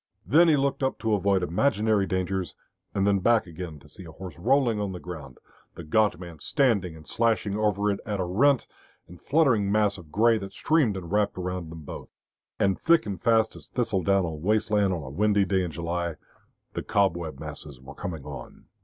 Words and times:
Then 0.25 0.47
he 0.47 0.57
looked 0.57 0.81
up 0.81 0.97
to 0.97 1.13
avoid 1.13 1.43
imaginary 1.43 2.07
dangers, 2.07 2.55
and 2.91 3.05
then 3.05 3.19
back 3.19 3.45
again 3.45 3.77
to 3.81 3.87
see 3.87 4.03
a 4.03 4.11
horse 4.11 4.35
rolling 4.39 4.79
on 4.79 4.93
the 4.93 4.99
ground, 4.99 5.37
the 5.75 5.83
gaunt 5.83 6.19
man 6.19 6.39
standing 6.39 6.95
and 6.95 7.05
slashing 7.05 7.55
over 7.55 7.91
it 7.91 7.99
at 8.03 8.19
a 8.19 8.23
rent 8.25 8.65
and 9.07 9.21
fluttering 9.21 9.71
mass 9.71 9.99
of 9.99 10.11
grey 10.11 10.39
that 10.39 10.53
streamed 10.53 10.97
and 10.97 11.11
wrapped 11.11 11.37
about 11.37 11.69
them 11.69 11.81
both. 11.83 12.09
And 12.59 12.79
thick 12.79 13.05
and 13.05 13.21
fast 13.21 13.55
as 13.55 13.67
thistle 13.67 14.01
down 14.01 14.25
on 14.25 14.41
waste 14.41 14.71
land 14.71 14.91
on 14.91 15.03
a 15.03 15.09
windy 15.11 15.45
day 15.45 15.61
in 15.61 15.69
July, 15.69 16.15
the 16.73 16.81
cobweb 16.81 17.39
masses 17.39 17.79
were 17.79 17.93
coming 17.93 18.23
on. 18.25 18.65